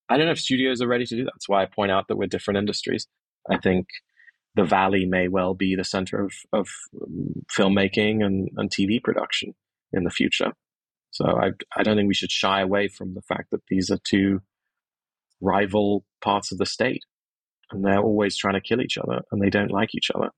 [0.09, 1.33] I don't know if studios are ready to do that.
[1.35, 3.07] That's why I point out that we're different industries.
[3.51, 3.89] I think
[4.55, 6.69] the Valley may well be the center of, of
[7.03, 9.55] um, filmmaking and, and TV production
[9.93, 10.53] in the future.
[11.11, 13.99] So I, I don't think we should shy away from the fact that these are
[14.05, 14.41] two
[15.41, 17.05] rival parts of the state
[17.71, 20.31] and they're always trying to kill each other and they don't like each other.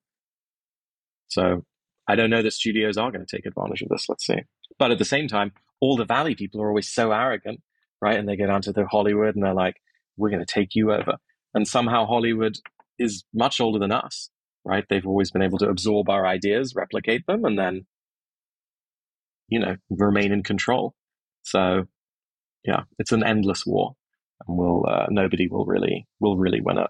[1.29, 1.65] So
[2.09, 4.41] I don't know that studios are going to take advantage of this, let's see.
[4.79, 7.61] But at the same time, all the Valley people are always so arrogant,
[8.01, 8.19] right?
[8.19, 9.77] And they get onto the Hollywood and they're like,
[10.17, 11.17] we're going to take you over.
[11.55, 12.57] And somehow Hollywood
[12.99, 14.31] is much older than us,
[14.65, 14.85] right?
[14.89, 17.87] They've always been able to absorb our ideas, replicate them, and then,
[19.49, 20.95] you know, remain in control.
[21.43, 21.87] So,
[22.65, 23.95] yeah, it's an endless war
[24.47, 26.89] and will uh, nobody will really will really win it.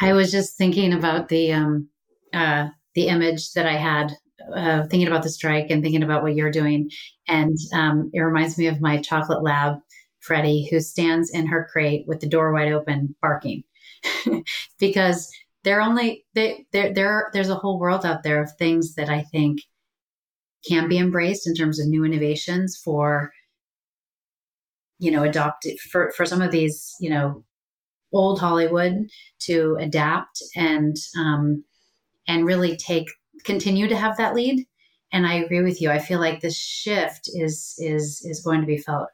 [0.00, 1.88] I was just thinking about the um,
[2.32, 4.12] uh, the image that I had,
[4.54, 6.90] uh, thinking about the strike and thinking about what you're doing,
[7.28, 9.78] and um, it reminds me of my chocolate lab,
[10.24, 13.62] Freddie, who stands in her crate with the door wide open, barking,
[14.78, 15.30] because
[15.64, 19.22] they're only they there there there's a whole world out there of things that I
[19.22, 19.60] think
[20.66, 23.32] can be embraced in terms of new innovations for
[24.98, 27.44] you know adopt for for some of these you know
[28.12, 29.08] old Hollywood
[29.40, 31.64] to adapt and um,
[32.28, 33.08] and really take
[33.44, 34.64] continue to have that lead.
[35.12, 35.90] And I agree with you.
[35.90, 39.08] I feel like this shift is is is going to be felt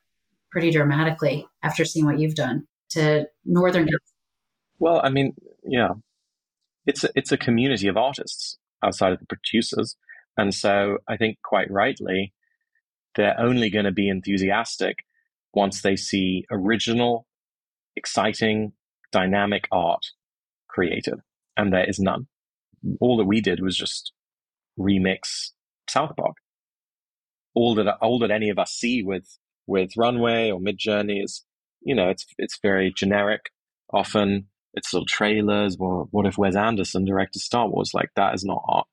[0.50, 3.88] pretty dramatically after seeing what you've done to Northern.
[4.78, 5.34] Well, I mean,
[5.64, 5.90] yeah,
[6.86, 9.96] it's a, it's a community of artists outside of the producers,
[10.36, 12.32] and so I think quite rightly
[13.16, 14.98] they're only going to be enthusiastic
[15.52, 17.26] once they see original,
[17.96, 18.72] exciting,
[19.12, 20.06] dynamic art
[20.68, 21.20] created,
[21.56, 22.28] and there is none.
[23.00, 24.12] All that we did was just
[24.78, 25.50] remix
[25.88, 26.36] South Park.
[27.54, 29.38] All that all that any of us see with
[29.70, 31.44] with Runway or Midjourney is,
[31.80, 33.42] you know, it's it's very generic.
[33.92, 35.76] Often it's little trailers.
[35.78, 37.92] Or what if Wes Anderson directed Star Wars?
[37.94, 38.88] Like that is not art.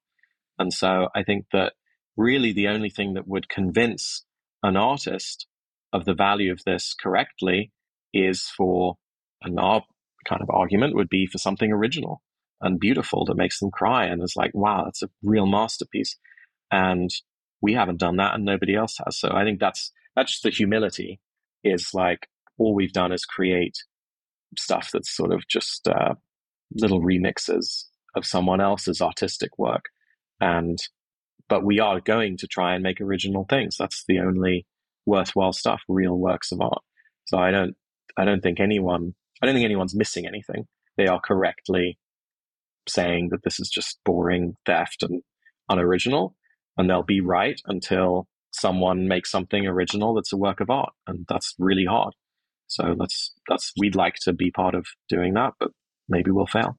[0.59, 1.73] And so I think that
[2.15, 4.25] really the only thing that would convince
[4.63, 5.47] an artist
[5.93, 7.71] of the value of this correctly
[8.13, 8.97] is for,
[9.41, 9.81] and our
[10.27, 12.21] kind of argument would be for something original
[12.61, 16.17] and beautiful that makes them cry and is like, wow, that's a real masterpiece.
[16.71, 17.09] And
[17.61, 19.19] we haven't done that and nobody else has.
[19.19, 21.21] So I think that's, that's just the humility
[21.63, 22.27] is like
[22.57, 23.77] all we've done is create
[24.57, 26.15] stuff that's sort of just uh,
[26.73, 27.83] little remixes
[28.15, 29.85] of someone else's artistic work.
[30.41, 30.79] And,
[31.47, 33.77] but we are going to try and make original things.
[33.77, 34.65] That's the only
[35.05, 36.81] worthwhile stuff, real works of art.
[37.25, 37.75] So I don't,
[38.17, 40.65] I don't think anyone, I don't think anyone's missing anything.
[40.97, 41.99] They are correctly
[42.89, 45.21] saying that this is just boring theft and
[45.69, 46.35] unoriginal,
[46.75, 48.27] and they'll be right until
[48.59, 52.13] someone makes something original that's a work of art, and that's really hard.
[52.67, 55.71] So let's that's we'd like to be part of doing that, but
[56.09, 56.77] maybe we'll fail.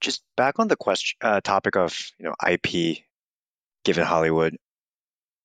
[0.00, 2.98] Just back on the question uh, topic of you know IP,
[3.84, 4.56] given Hollywood,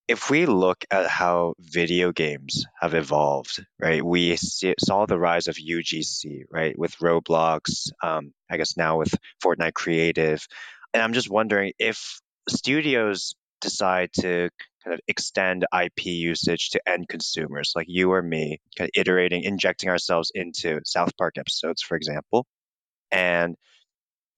[0.08, 5.48] if we look at how video games have evolved, right, we see, saw the rise
[5.48, 9.14] of UGC, right, with Roblox, um, I guess now with
[9.44, 10.46] Fortnite Creative.
[10.94, 14.50] And I'm just wondering if studios decide to
[14.84, 19.44] kind of extend IP usage to end consumers like you or me, kind of iterating,
[19.44, 22.46] injecting ourselves into South Park episodes, for example.
[23.12, 23.56] And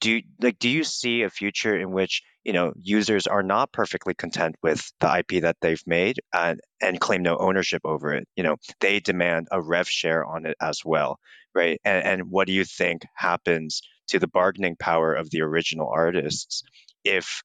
[0.02, 3.72] do you, like do you see a future in which you know users are not
[3.72, 8.28] perfectly content with the IP that they've made and and claim no ownership over it?
[8.36, 11.20] You know, they demand a rev share on it as well,
[11.54, 11.80] right?
[11.84, 16.64] And, and what do you think happens to the bargaining power of the original artists
[17.04, 17.44] if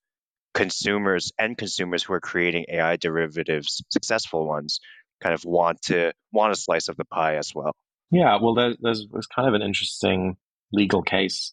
[0.54, 4.80] consumers and consumers who are creating AI derivatives, successful ones,
[5.22, 7.74] kind of want to want a slice of the pie as well.
[8.10, 10.36] Yeah, well, there's there's, there's kind of an interesting
[10.72, 11.52] legal case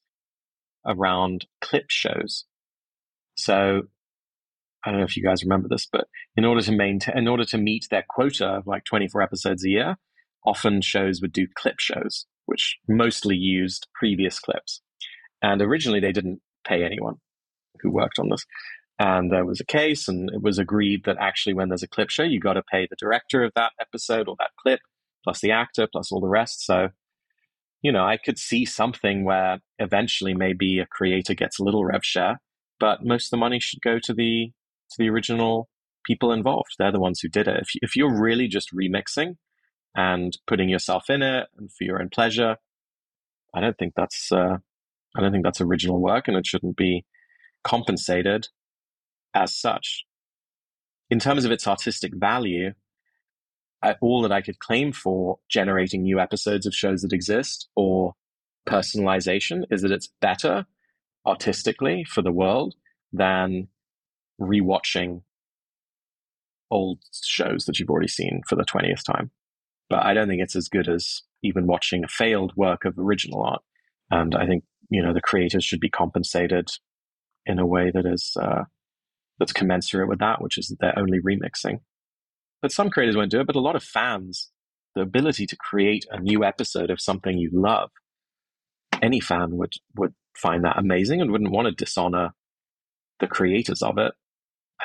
[0.85, 2.45] around clip shows.
[3.35, 3.83] So
[4.83, 7.45] I don't know if you guys remember this, but in order to maintain, in order
[7.45, 9.97] to meet their quota of like 24 episodes a year,
[10.45, 14.81] often shows would do clip shows, which mostly used previous clips.
[15.41, 17.15] And originally they didn't pay anyone
[17.81, 18.45] who worked on this.
[19.01, 22.11] And there was a case, and it was agreed that actually, when there's a clip
[22.11, 24.79] show, you got to pay the director of that episode or that clip,
[25.23, 26.63] plus the actor, plus all the rest.
[26.63, 26.89] So,
[27.81, 32.05] you know, I could see something where eventually maybe a creator gets a little rev
[32.05, 32.41] share,
[32.79, 34.51] but most of the money should go to the
[34.91, 35.67] to the original
[36.05, 36.75] people involved.
[36.77, 37.57] They're the ones who did it.
[37.59, 39.37] If, if you're really just remixing
[39.95, 42.57] and putting yourself in it and for your own pleasure,
[43.55, 44.57] I don't think that's uh,
[45.15, 47.03] I don't think that's original work, and it shouldn't be
[47.63, 48.49] compensated
[49.33, 50.05] as such.
[51.09, 52.73] In terms of its artistic value,
[54.01, 58.13] all that I could claim for generating new episodes of shows that exist or
[58.67, 60.65] personalization is that it's better
[61.25, 62.75] artistically for the world
[63.11, 63.67] than
[64.39, 65.21] rewatching
[66.69, 69.31] old shows that you've already seen for the 20th time.
[69.89, 73.43] But I don't think it's as good as even watching a failed work of original
[73.43, 73.61] art.
[74.09, 76.69] And I think, you know, the creators should be compensated
[77.45, 78.63] in a way that is uh,
[79.41, 81.79] that's commensurate with that, which is that they're only remixing.
[82.61, 84.51] But some creators won't do it, but a lot of fans,
[84.93, 87.89] the ability to create a new episode of something you love,
[89.01, 92.35] any fan would would find that amazing and wouldn't want to dishonor
[93.19, 94.13] the creators of it.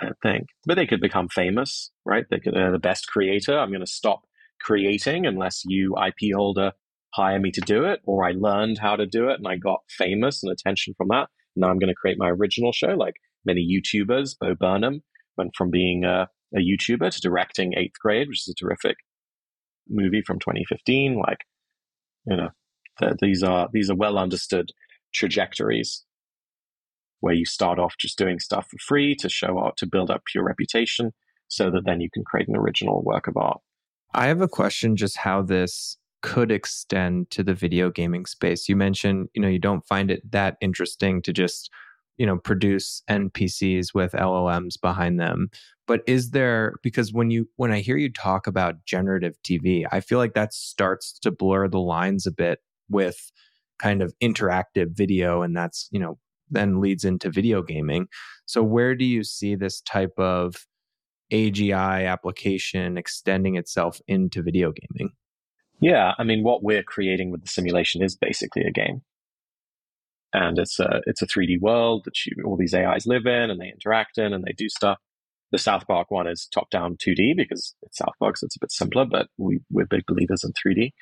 [0.00, 2.24] I don't think, but they could become famous, right?
[2.30, 3.58] They could, uh, the best creator.
[3.58, 4.22] I'm going to stop
[4.58, 6.72] creating unless you IP holder
[7.12, 9.80] hire me to do it, or I learned how to do it and I got
[9.90, 11.28] famous and attention from that.
[11.56, 12.88] Now I'm going to create my original show.
[12.88, 13.16] Like
[13.46, 14.36] many YouTubers.
[14.38, 15.02] Bo Burnham
[15.36, 18.96] went from being a, a YouTuber to directing Eighth Grade, which is a terrific
[19.88, 21.16] movie from 2015.
[21.18, 21.38] Like,
[22.26, 22.48] you know,
[23.20, 24.70] these are these are well understood
[25.14, 26.04] trajectories
[27.20, 30.22] where you start off just doing stuff for free to show out to build up
[30.34, 31.12] your reputation
[31.48, 33.60] so that then you can create an original work of art.
[34.14, 38.68] I have a question just how this could extend to the video gaming space.
[38.68, 41.70] You mentioned, you know, you don't find it that interesting to just
[42.18, 45.48] you know produce npcs with llms behind them.
[45.86, 50.00] But is there because when you when i hear you talk about generative tv i
[50.00, 53.30] feel like that starts to blur the lines a bit with
[53.78, 56.18] kind of interactive video and that's you know
[56.50, 58.06] then leads into video gaming.
[58.46, 60.66] So where do you see this type of
[61.32, 65.10] agi application extending itself into video gaming?
[65.80, 69.02] Yeah i mean what we're creating with the simulation is basically a game
[70.36, 73.58] and it's a it's a 3D world that you, all these AIs live in and
[73.58, 74.98] they interact in and they do stuff.
[75.50, 78.60] The South Park one is top down 2D because it's South Park, so it's a
[78.60, 79.06] bit simpler.
[79.06, 80.92] But we we're big believers in 3D.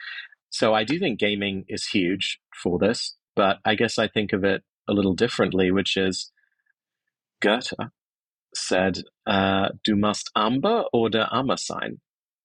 [0.51, 4.45] So I do think gaming is huge for this, but I guess I think of
[4.45, 6.31] it a little differently, which is
[7.41, 7.73] Goethe
[8.55, 12.01] said, uh, "Du must amber oder Hammer sein,"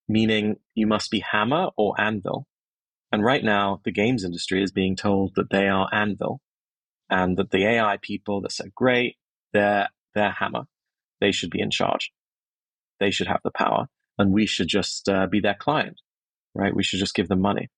[0.08, 2.47] meaning you must be hammer or anvil.
[3.12, 6.41] And right now, the games industry is being told that they are anvil
[7.09, 9.15] and that the AI people that said, great,
[9.53, 10.63] they're, they're hammer.
[11.21, 12.11] They should be in charge.
[12.99, 16.01] They should have the power and we should just uh, be their client,
[16.53, 16.75] right?
[16.75, 17.69] We should just give them money.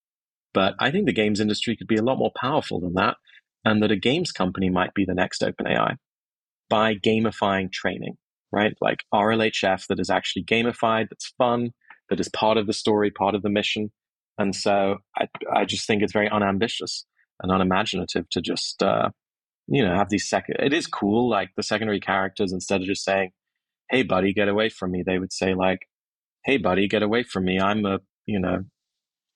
[0.53, 3.15] But I think the games industry could be a lot more powerful than that.
[3.63, 5.95] And that a games company might be the next OpenAI
[6.67, 8.17] by gamifying training,
[8.51, 8.73] right?
[8.81, 11.71] Like RLHF that is actually gamified, that's fun,
[12.09, 13.91] that is part of the story, part of the mission.
[14.39, 17.05] And so I, I just think it's very unambitious
[17.41, 19.09] and unimaginative to just uh,
[19.71, 23.03] you know have these second it is cool like the secondary characters instead of just
[23.03, 23.31] saying
[23.89, 25.87] hey buddy get away from me they would say like
[26.45, 28.63] hey buddy get away from me i'm a you know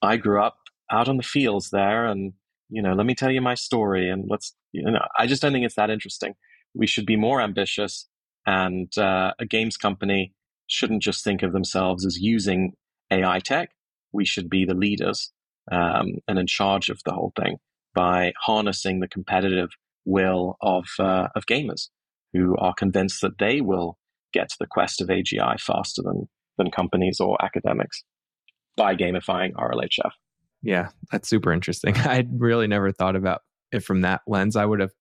[0.01, 0.57] i grew up
[0.91, 2.33] out on the fields there and
[2.69, 5.53] you know let me tell you my story and let's you know i just don't
[5.53, 6.33] think it's that interesting
[6.73, 8.07] we should be more ambitious
[8.45, 10.33] and uh, a games company
[10.67, 12.73] shouldn't just think of themselves as using
[13.11, 13.69] AI tech.
[14.11, 15.31] We should be the leaders
[15.71, 17.57] um, and in charge of the whole thing
[17.93, 19.69] by harnessing the competitive
[20.05, 21.89] will of uh, of gamers
[22.33, 23.97] who are convinced that they will
[24.33, 26.27] get to the quest of AGI faster than
[26.57, 28.03] than companies or academics
[28.77, 30.11] by gamifying RLHF.
[30.61, 31.95] Yeah, that's super interesting.
[31.97, 33.41] I'd really never thought about
[33.71, 34.55] it from that lens.
[34.55, 34.93] I would have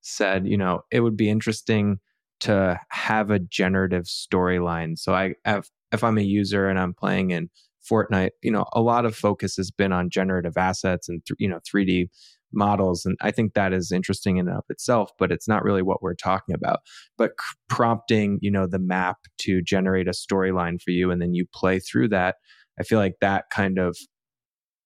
[0.00, 1.98] said, you know, it would be interesting
[2.40, 4.98] to have a generative storyline.
[4.98, 7.50] So I have, if I'm a user and I'm playing in
[7.90, 11.60] Fortnite, you know, a lot of focus has been on generative assets and you know
[11.60, 12.08] 3D
[12.56, 15.10] models, and I think that is interesting in and of itself.
[15.18, 16.80] But it's not really what we're talking about.
[17.16, 21.34] But c- prompting, you know, the map to generate a storyline for you, and then
[21.34, 22.36] you play through that.
[22.80, 23.96] I feel like that kind of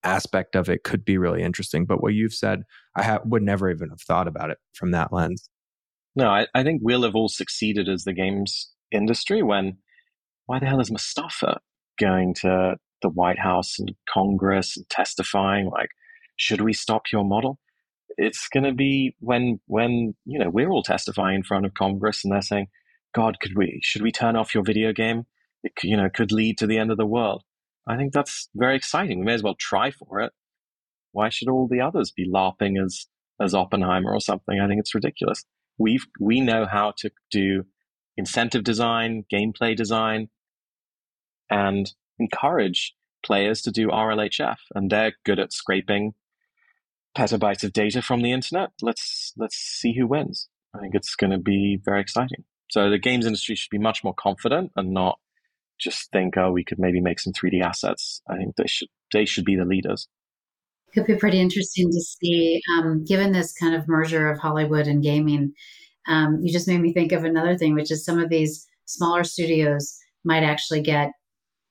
[0.03, 1.85] aspect of it could be really interesting.
[1.87, 2.62] But what you've said,
[2.97, 5.49] I ha- would never even have thought about it from that lens.
[6.16, 9.79] No, I, I think we'll have all succeeded as the games industry when
[10.47, 11.61] why the hell is Mustafa
[11.99, 15.91] going to the White House and Congress and testifying like,
[16.41, 17.59] should we stop your model?
[18.16, 22.24] It's going to be when when you know we're all testifying in front of Congress
[22.24, 22.68] and they're saying,
[23.14, 25.26] God, could we should we turn off your video game?
[25.62, 27.45] It you know could lead to the end of the world.
[27.86, 29.18] I think that's very exciting.
[29.18, 30.32] We may as well try for it.
[31.12, 33.07] Why should all the others be larping as
[33.41, 34.61] as Oppenheimer or something?
[34.61, 35.45] I think it's ridiculous.
[35.78, 37.64] We've we know how to do
[38.16, 40.30] incentive design, gameplay design,
[41.51, 46.14] and encourage players to do RLHF, and they're good at scraping
[47.16, 48.70] petabytes of data from the internet.
[48.82, 50.48] Let's let's see who wins.
[50.74, 52.44] I think it's going to be very exciting.
[52.70, 55.18] So the games industry should be much more confident and not
[55.78, 58.22] just think, oh, we could maybe make some 3D assets.
[58.28, 60.08] I think they should they should be the leaders.
[60.94, 65.02] Could be pretty interesting to see, um, given this kind of merger of Hollywood and
[65.02, 65.52] gaming.
[66.08, 69.22] Um, you just made me think of another thing, which is some of these smaller
[69.22, 71.11] studios might actually get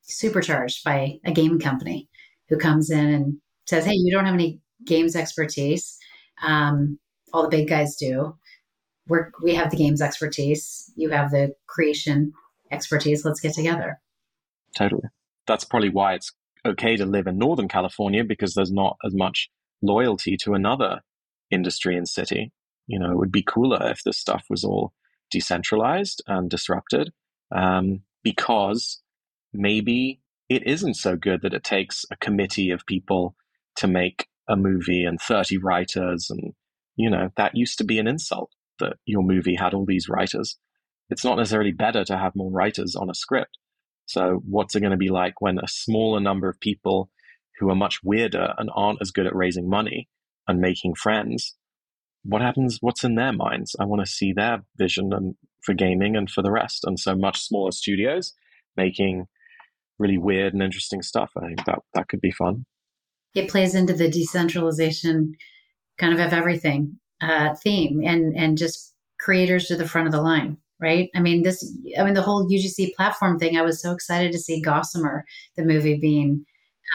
[0.04, 2.08] supercharged by a game company
[2.48, 3.38] who comes in and
[3.68, 5.98] says, "Hey, you don't have any games expertise.
[6.44, 7.00] Um,
[7.34, 8.38] all the big guys do.
[9.08, 10.92] We're, we have the games expertise.
[10.96, 12.34] You have the creation
[12.72, 13.26] expertise.
[13.26, 14.00] Let's get together."
[14.76, 15.10] Totally.
[15.48, 16.32] That's probably why it's
[16.66, 19.50] okay to live in Northern California because there's not as much
[19.82, 21.02] loyalty to another
[21.50, 22.52] industry and city.
[22.88, 24.94] You know, it would be cooler if this stuff was all
[25.32, 27.12] decentralized and disrupted
[27.52, 29.02] um, because
[29.54, 33.36] maybe it isn't so good that it takes a committee of people
[33.78, 36.30] to make a movie and 30 writers.
[36.30, 36.54] And,
[36.96, 40.58] you know, that used to be an insult that your movie had all these writers.
[41.10, 43.58] It's not necessarily better to have more writers on a script.
[44.06, 47.10] So, what's it going to be like when a smaller number of people
[47.60, 50.10] who are much weirder and aren't as good at raising money
[50.48, 51.56] and making friends?
[52.24, 52.80] What happens?
[52.82, 53.76] What's in their minds?
[53.80, 56.84] I want to see their vision and for gaming and for the rest.
[56.86, 58.34] And so, much smaller studios
[58.76, 59.28] making
[60.00, 61.32] really weird and interesting stuff.
[61.38, 62.66] I think that that could be fun.
[63.40, 65.36] It plays into the decentralization
[65.98, 70.22] kind of of everything uh, theme and and just creators to the front of the
[70.22, 71.10] line right?
[71.16, 74.40] I mean, this, I mean, the whole UGC platform thing, I was so excited to
[74.40, 75.26] see Gossamer,
[75.58, 76.46] the movie being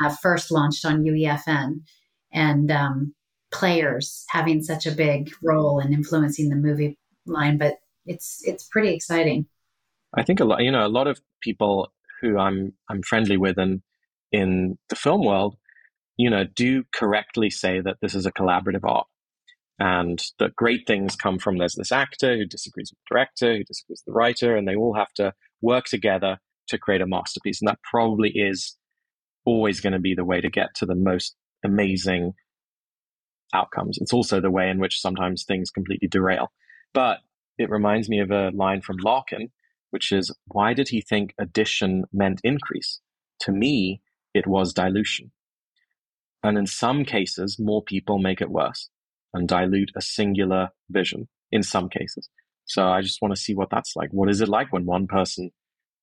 [0.03, 1.81] uh, first launched on UEFN
[2.33, 3.15] and um,
[3.53, 7.59] players having such a big role in influencing the movie line.
[7.59, 7.75] But
[8.07, 9.47] it's, it's pretty exciting.
[10.15, 13.59] I think a lot, you know, a lot of people who I'm, I'm friendly with
[13.59, 13.83] and
[14.33, 15.57] in the film world,
[16.17, 19.07] you know, do correctly say that this is a collaborative art
[19.79, 23.65] and that great things come from there's this actor who disagrees with the director, who
[23.65, 26.39] disagrees with the writer, and they all have to work together
[26.69, 27.61] to create a masterpiece.
[27.61, 28.77] And that probably is
[29.45, 31.35] always going to be the way to get to the most
[31.65, 32.35] amazing
[33.53, 33.99] outcomes.
[34.01, 36.53] It's also the way in which sometimes things completely derail.
[36.93, 37.19] But
[37.59, 39.51] it reminds me of a line from Larkin,
[39.91, 43.01] which is, Why did he think addition meant increase?
[43.41, 44.03] To me,
[44.33, 45.33] it was dilution.
[46.45, 48.91] And in some cases, more people make it worse
[49.33, 52.29] and dilute a singular vision in some cases.
[52.67, 54.11] So I just want to see what that's like.
[54.13, 55.51] What is it like when one person,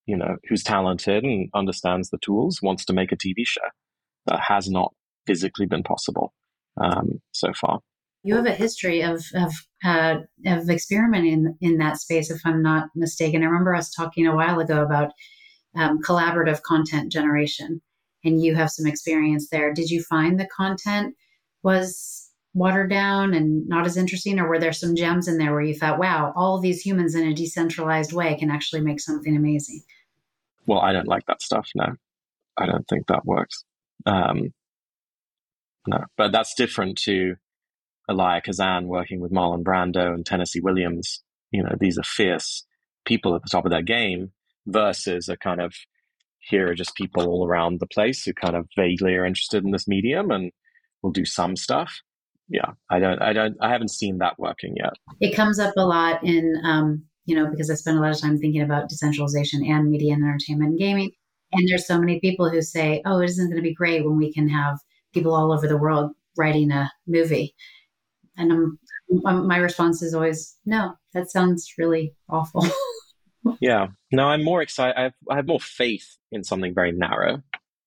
[0.07, 3.61] you know, who's talented and understands the tools wants to make a TV show
[4.25, 4.93] that has not
[5.27, 6.33] physically been possible
[6.81, 7.79] um, so far?
[8.23, 9.51] You have a history of of
[9.83, 13.41] uh, of experimenting in, that space, if I'm not mistaken.
[13.41, 15.11] I remember us talking a while ago about
[15.75, 17.81] um, collaborative content generation,
[18.23, 19.73] and you have some experience there.
[19.73, 21.15] Did you find the content
[21.63, 25.61] was watered down and not as interesting or were there some gems in there where
[25.61, 29.81] you thought wow all these humans in a decentralized way can actually make something amazing
[30.65, 31.95] well i don't like that stuff no.
[32.57, 33.63] I don't think that works.
[34.05, 34.53] Um,
[35.87, 37.35] no but that's different to
[38.09, 41.23] elia kazan working with marlon brando and tennessee williams.
[41.51, 42.65] You know these are fierce
[43.05, 44.31] people at the top of their game
[44.67, 45.73] versus a kind of
[46.41, 49.71] here are just people all around the place who kind of vaguely are interested in
[49.71, 50.51] this medium and
[51.01, 51.93] will do some stuff.
[52.49, 54.93] Yeah, I don't, I don't, I haven't seen that working yet.
[55.21, 58.19] It comes up a lot in, um, you know, because I spend a lot of
[58.19, 61.11] time thinking about decentralization and media and entertainment and gaming.
[61.53, 64.17] And there's so many people who say, oh, it isn't going to be great when
[64.17, 64.77] we can have
[65.13, 67.53] people all over the world writing a movie.
[68.37, 68.79] And I'm,
[69.47, 72.65] my response is always, no, that sounds really awful.
[73.59, 73.87] yeah.
[74.11, 74.95] No, I'm more excited.
[74.97, 77.41] I have, I have more faith in something very narrow,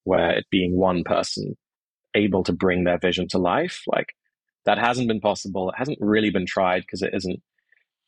[0.04, 1.56] where it being one person
[2.14, 3.82] able to bring their vision to life.
[3.86, 4.14] Like
[4.64, 5.70] that hasn't been possible.
[5.70, 7.40] It hasn't really been tried because it isn't,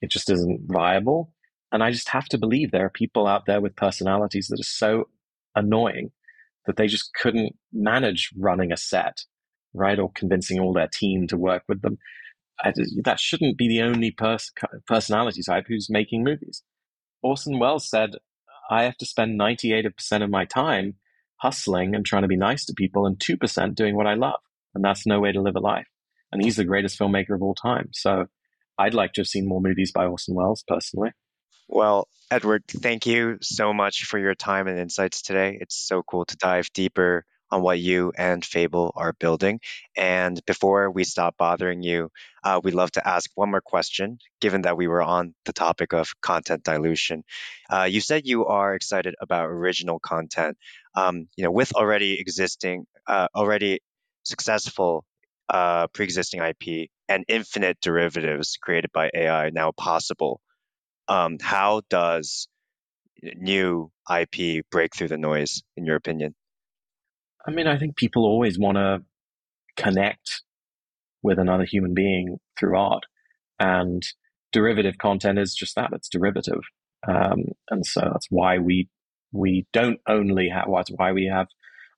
[0.01, 1.33] it just isn't viable.
[1.73, 4.65] And I just have to believe there are people out there with personalities that are
[4.65, 5.09] so
[5.55, 6.13] annoying
[6.67, 9.25] that they just couldn't manage running a set,
[9.75, 9.99] right?
[9.99, 11.99] Or convincing all their team to work with them.
[13.05, 14.53] that shouldn't be the only pers-
[14.87, 16.63] personality type who's making movies.
[17.23, 18.17] Orson Welles said,
[18.71, 20.95] I have to spend 98% of my time
[21.37, 24.41] hustling and trying to be nice to people and 2% doing what I love.
[24.75, 25.87] And that's no way to live a life.
[26.33, 27.91] And he's the greatest filmmaker of all time.
[27.93, 28.27] So
[28.79, 31.13] I'd like to have seen more movies by Orson Welles personally.
[31.69, 35.59] Well, Edward, thank you so much for your time and insights today.
[35.61, 39.61] It's so cool to dive deeper on what you and Fable are building.
[39.97, 42.11] And before we stop bothering you,
[42.45, 45.93] uh, we'd love to ask one more question, given that we were on the topic
[45.93, 47.25] of content dilution.
[47.71, 50.57] Uh, you said you are excited about original content.
[50.95, 53.81] Um, you know, with already existing, uh, already
[54.25, 55.05] successful
[55.49, 60.41] uh, pre-existing IP and infinite derivatives created by AI now possible
[61.09, 62.49] um, how does
[63.23, 66.35] new IP break through the noise, in your opinion?
[67.47, 69.03] I mean, I think people always want to
[69.77, 70.43] connect
[71.23, 73.05] with another human being through art,
[73.61, 74.03] and
[74.53, 75.91] derivative content is just that.
[75.93, 76.61] It's derivative,
[77.07, 78.89] um, and so that's why we
[79.33, 81.49] we don't only have that's why we have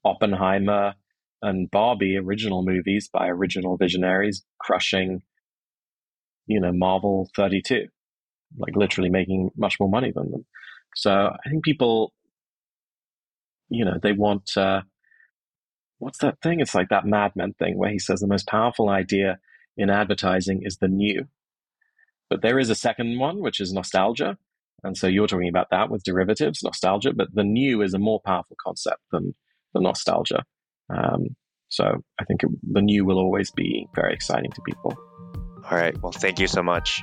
[0.04, 0.94] Oppenheimer
[1.40, 5.22] and Barbie original movies by original visionaries crushing,
[6.46, 7.86] you know, Marvel 32
[8.56, 10.46] like literally making much more money than them.
[10.94, 12.12] So I think people,
[13.68, 14.82] you know, they want, uh,
[15.98, 16.60] what's that thing?
[16.60, 19.38] It's like that Mad Men thing where he says the most powerful idea
[19.76, 21.26] in advertising is the new.
[22.30, 24.36] But there is a second one, which is nostalgia.
[24.84, 28.20] And so you're talking about that with derivatives, nostalgia, but the new is a more
[28.24, 29.34] powerful concept than
[29.74, 30.44] the nostalgia.
[30.88, 31.36] Um,
[31.68, 31.84] so
[32.18, 34.96] I think it, the new will always be very exciting to people.
[35.64, 36.00] All right.
[36.00, 37.02] Well, thank you so much.